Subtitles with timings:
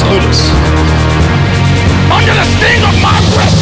[0.00, 0.50] ludus.
[2.10, 3.52] Under the sting of my breath!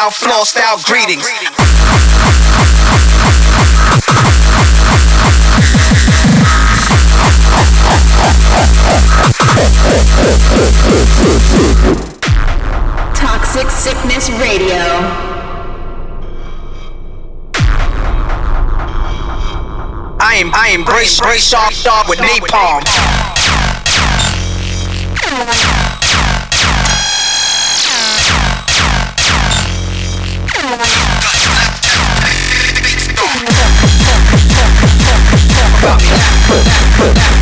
[0.00, 1.26] South Floor style greetings.
[13.14, 14.80] Toxic Sickness Radio.
[20.18, 22.80] I am I embrace brace sharp off with napalm.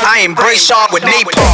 [0.00, 1.52] I embrace y'all with napalm.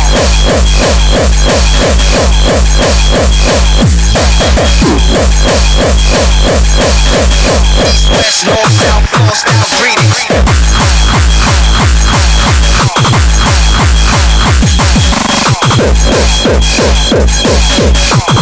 [9.80, 10.28] Greetings.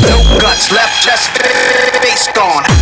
[0.02, 0.18] No
[0.72, 1.30] left, just
[2.02, 2.75] face gone.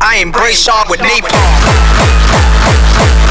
[0.00, 3.23] I embrace all with napalm.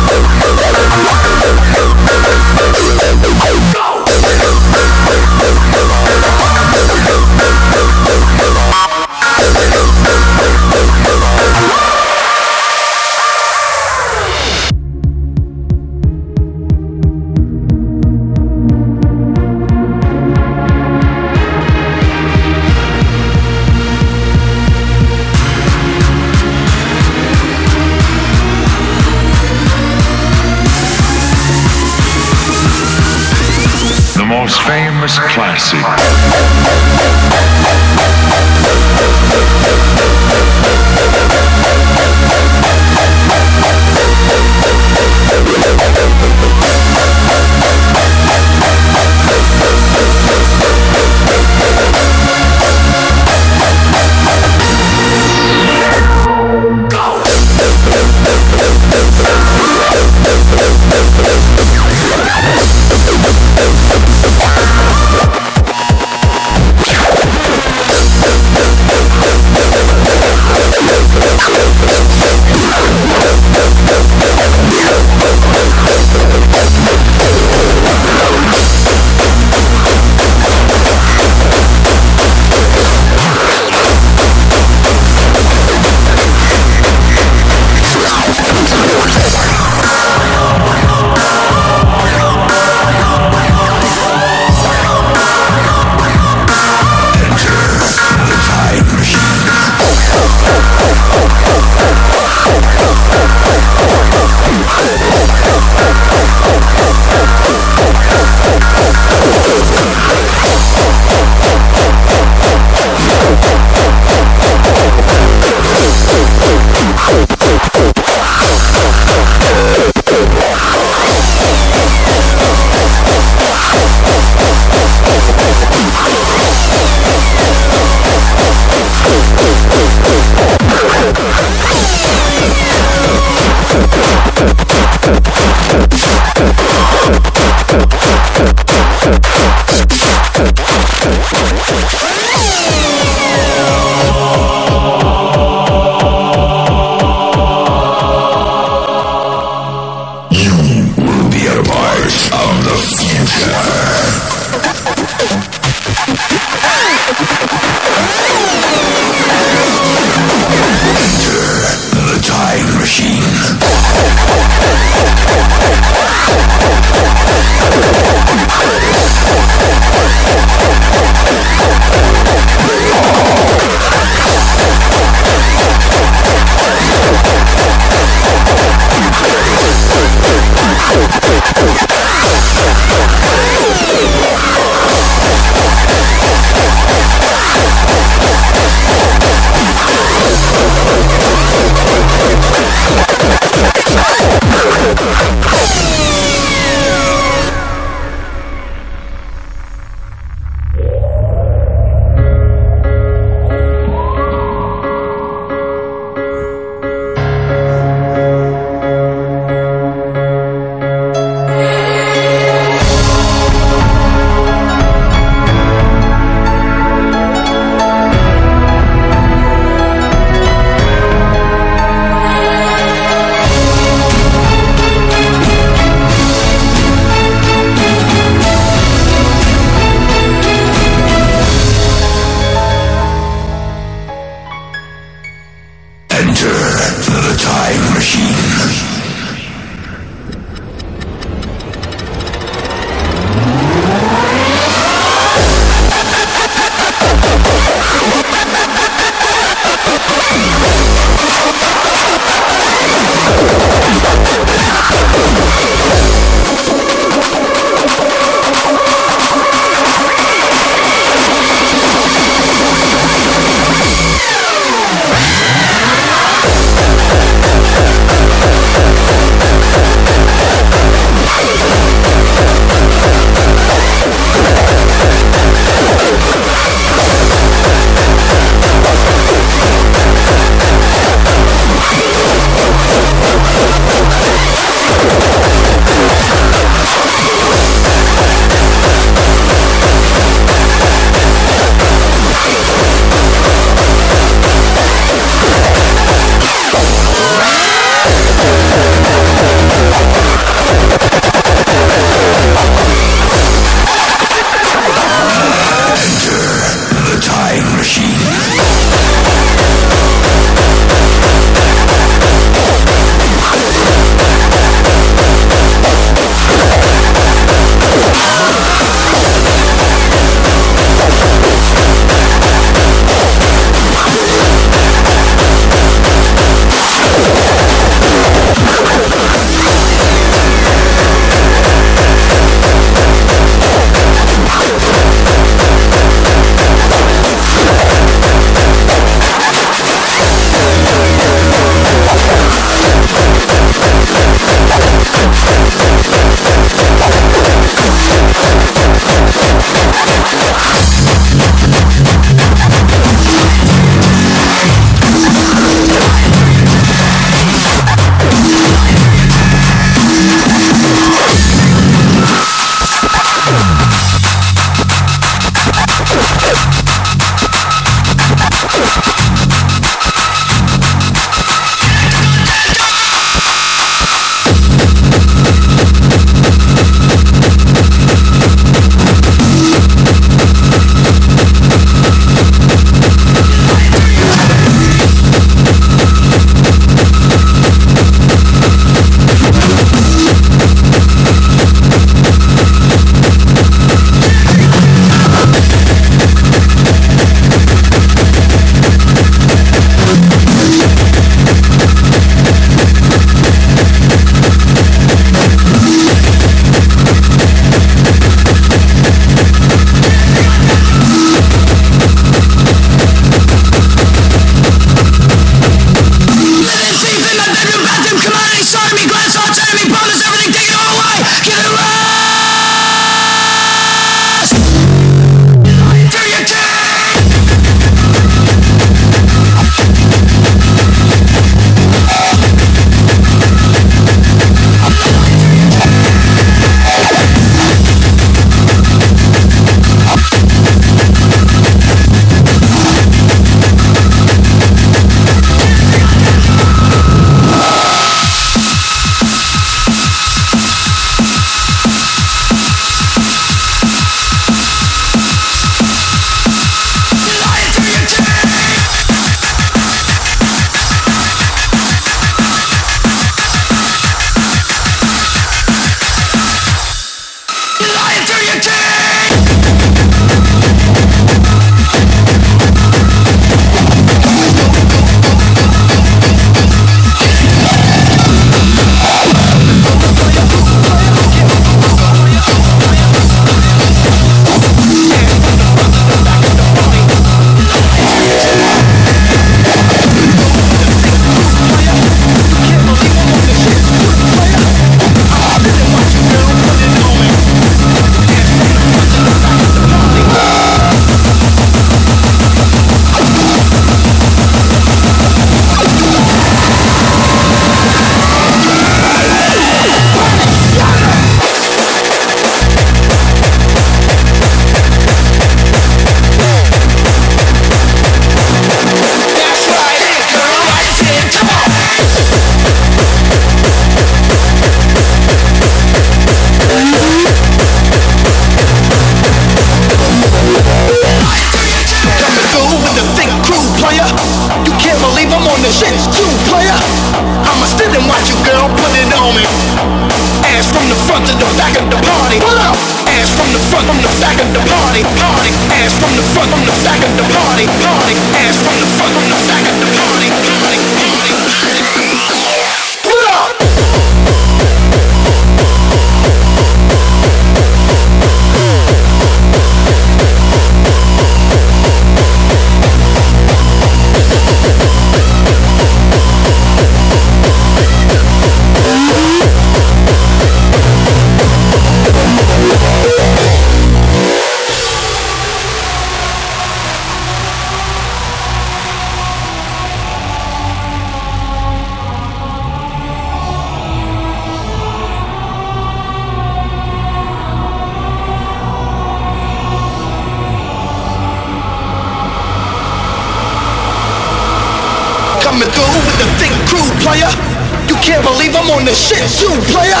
[599.40, 600.00] you, player.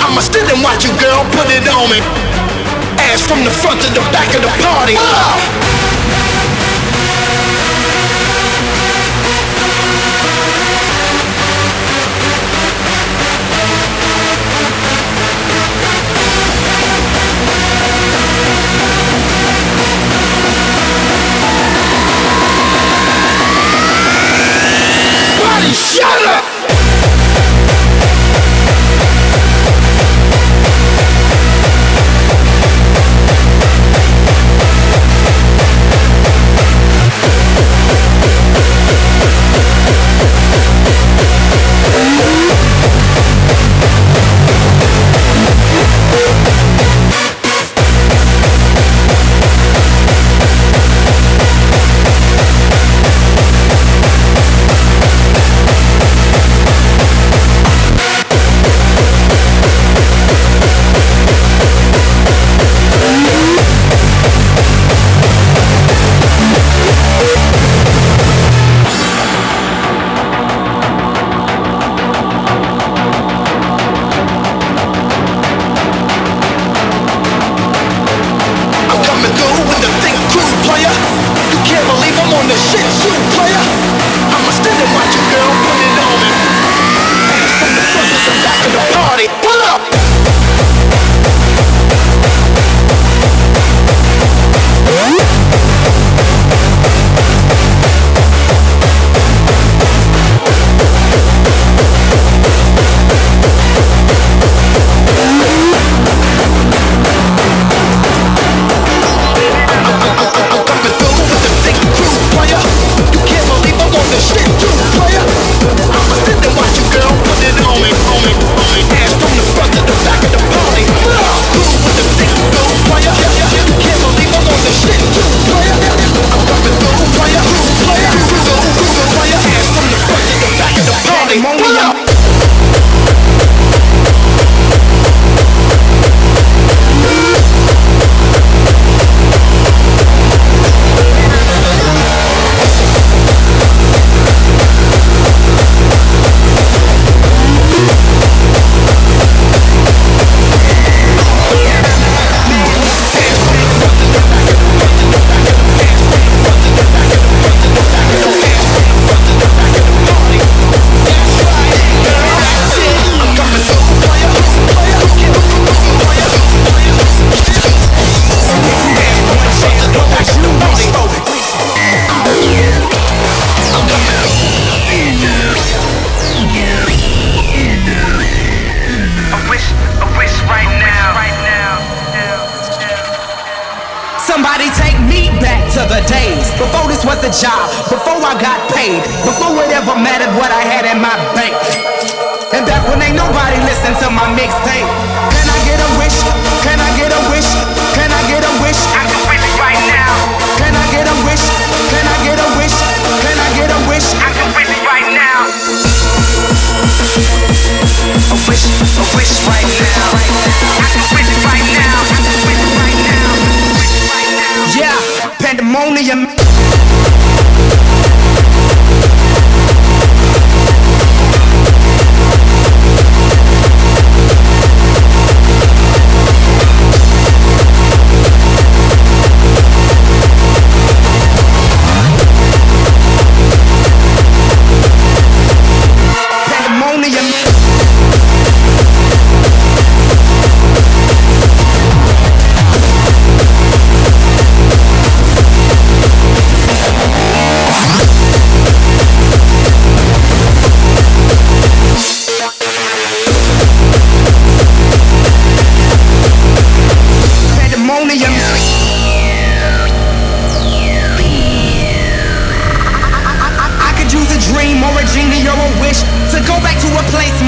[0.00, 1.24] I'ma sit and watch you, girl.
[1.32, 1.98] Put it on me.
[3.10, 5.69] Ass from the front to the back of the party.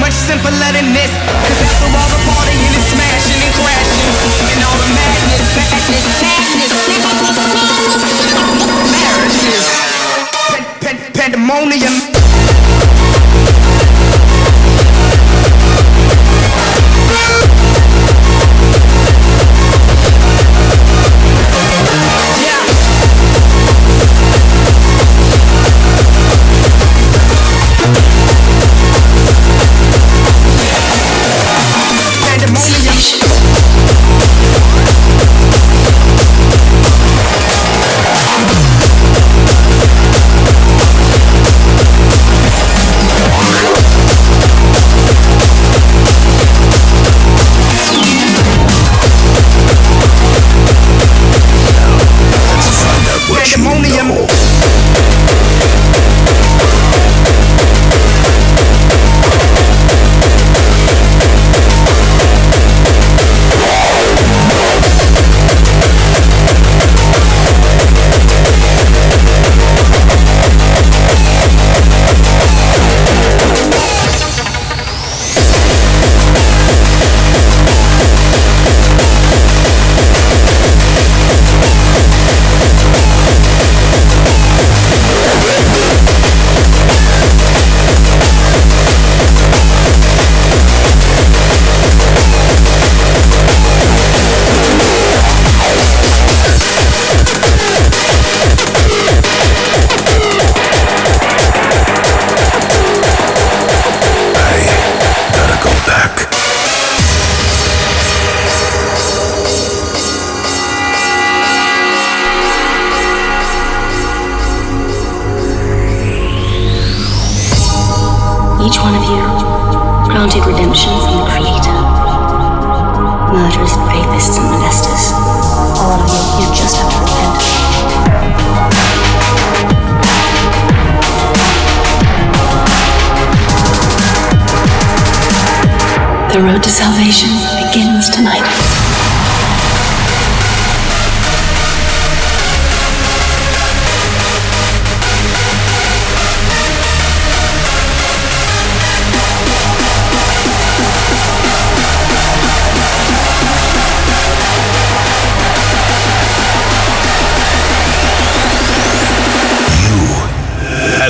[0.03, 1.07] Much simpler than this.
[1.47, 4.11] Cause after all the partying and smashing and crashing,
[4.51, 6.75] and all the madness, madness, madness,
[8.91, 9.63] marriages,
[11.13, 11.93] pandemonium.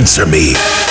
[0.03, 0.82] Answer me.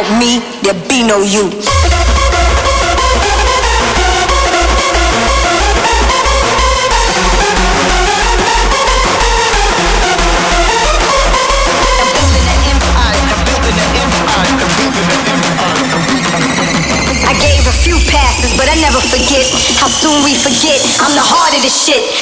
[0.00, 1.50] Without me, there be no you.
[17.20, 20.80] I gave a few passes, but I never forget how soon we forget.
[21.04, 22.19] I'm the heart of the shit.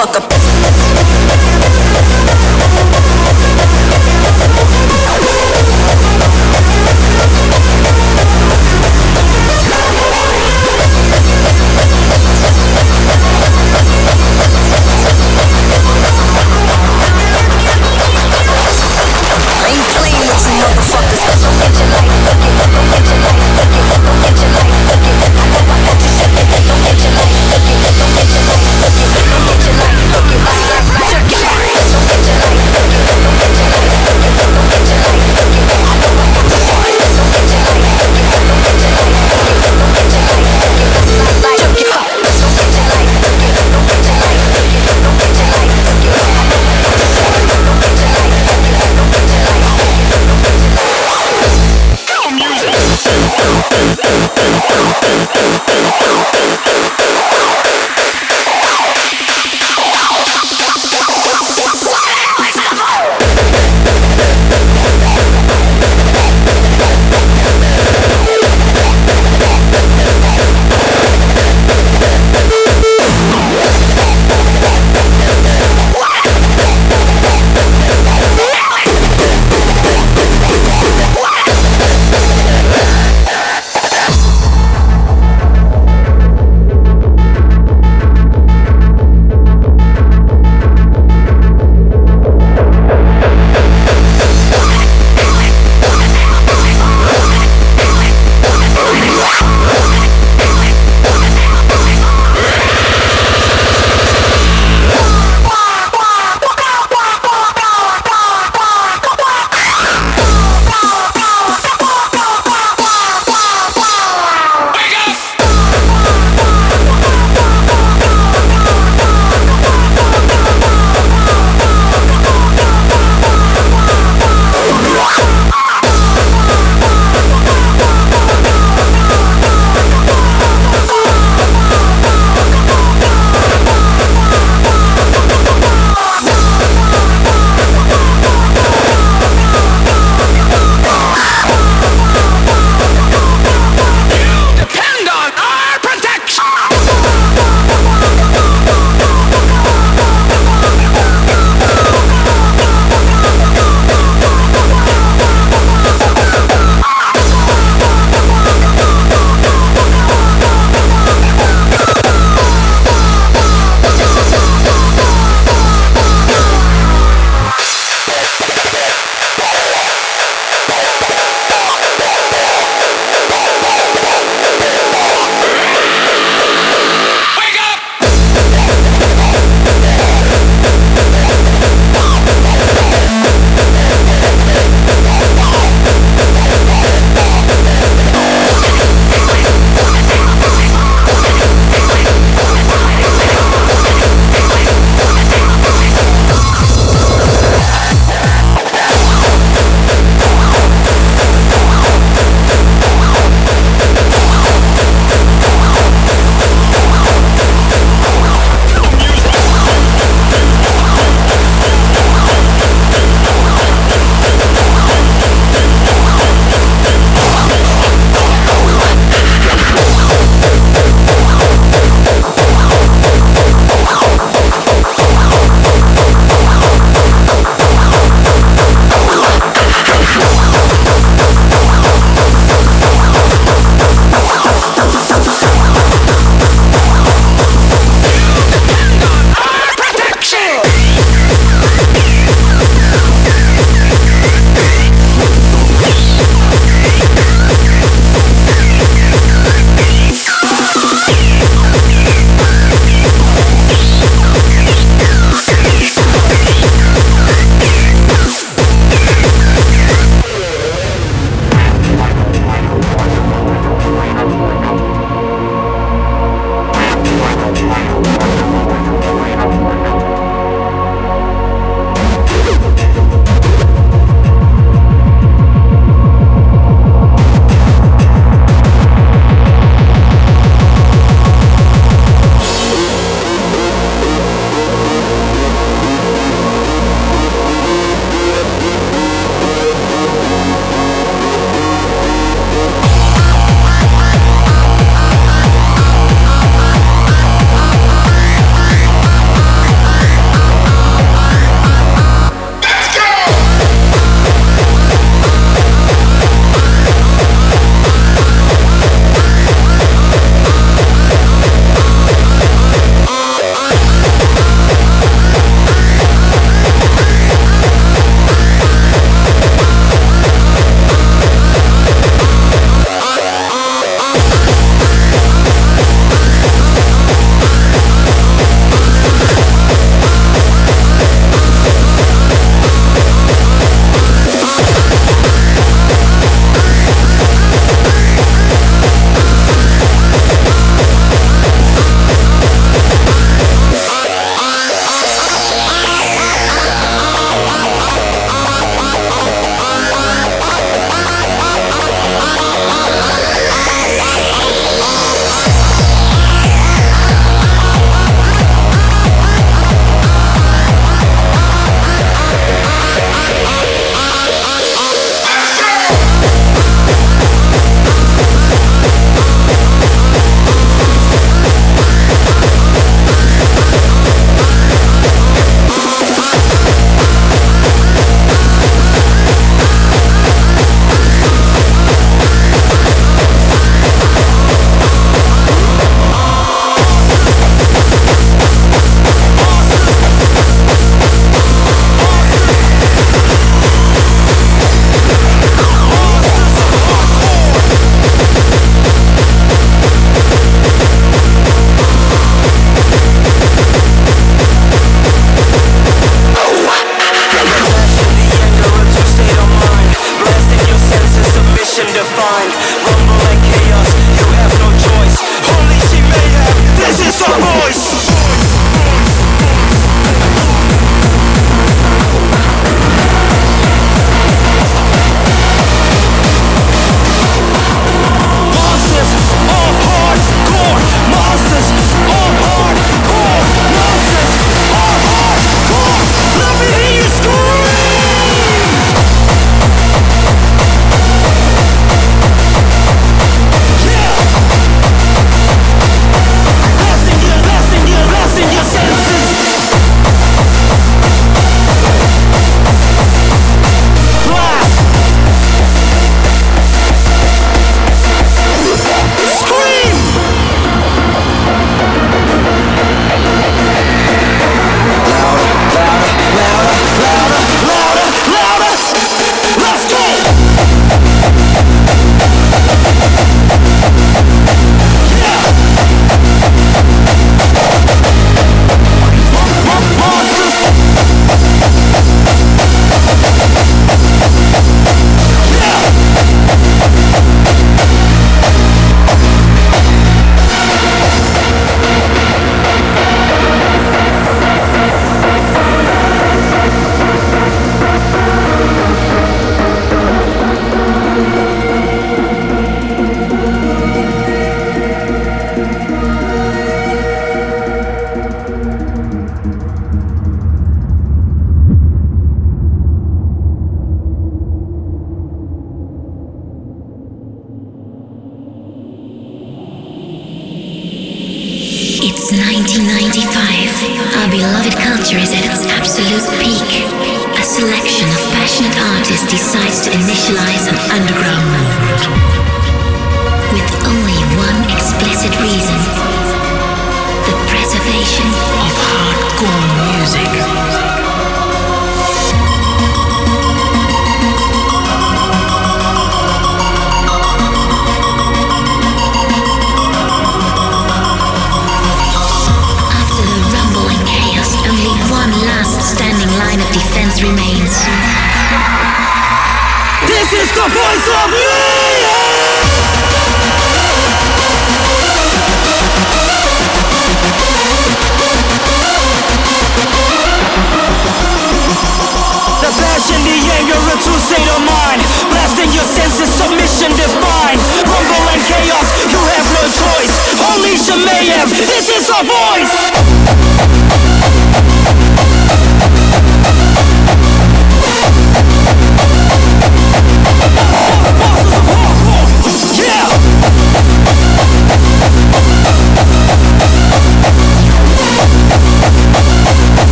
[0.00, 0.29] motherfucker.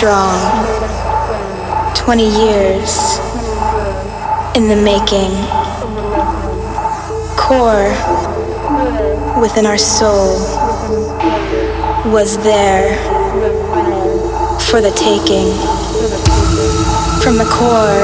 [0.00, 0.40] Strong.
[1.94, 3.18] 20 years
[4.56, 5.30] in the making.
[7.36, 7.92] Core
[9.42, 10.38] within our soul
[12.10, 12.96] was there
[14.70, 15.52] for the taking.
[17.22, 18.00] From the core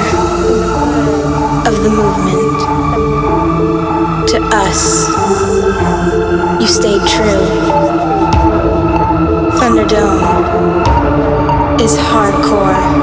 [1.66, 2.60] of the movement
[4.28, 5.08] to us,
[6.60, 7.46] you stayed true.
[9.58, 10.35] Thunderdome
[11.86, 12.95] is hardcore.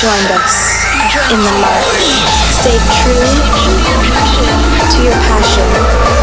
[0.00, 0.86] Joined us
[1.30, 2.24] in the march.
[2.56, 3.20] Stay true
[4.88, 6.19] to your passion.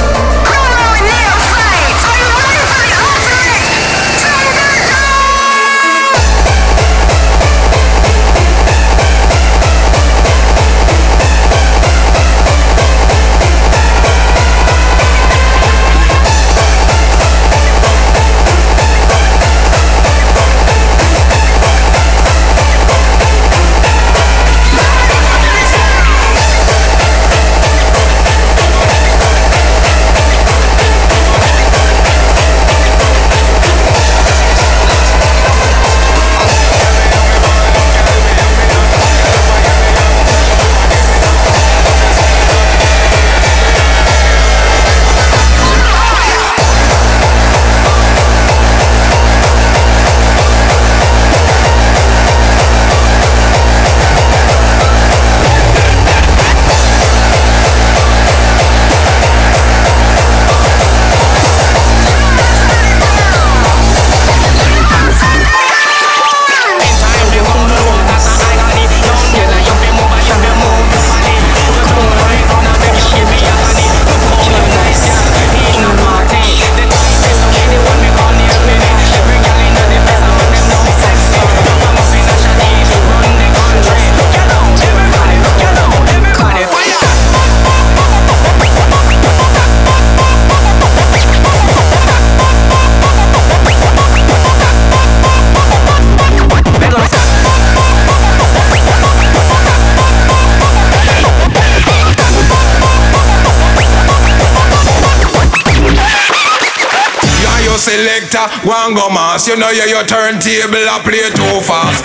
[108.65, 112.03] One go mass, you know yeah, your turntable I play too fast,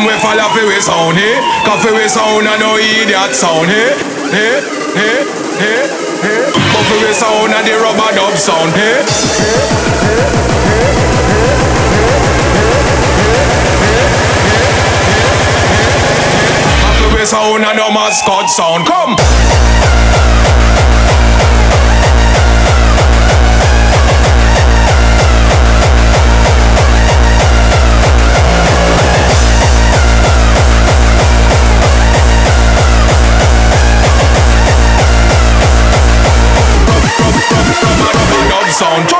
[0.00, 1.40] them we follow fi we sound, eh?
[1.64, 3.92] Cause fi sound and no idiot sound, eh?
[4.32, 4.60] Eh?
[4.96, 5.24] Eh?
[5.60, 5.84] Eh?
[6.24, 6.52] Eh?
[6.72, 8.80] But fi sound and the rubber dub sound, eh?
[8.80, 9.04] Eh?
[9.80, 10.40] Eh?
[17.16, 17.24] Eh?
[17.26, 18.86] sound and no mascot sound.
[18.86, 19.16] Come.
[38.90, 39.19] Sound.